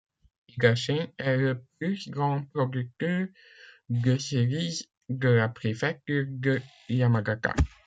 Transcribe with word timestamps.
Higashine 0.47 1.09
est 1.19 1.37
le 1.37 1.63
plus 1.77 2.09
grand 2.09 2.41
producteur 2.49 3.27
de 3.89 4.17
cerises 4.17 4.89
de 5.09 5.29
la 5.29 5.47
préfecture 5.47 6.25
de 6.27 6.59
Yamagata. 6.89 7.53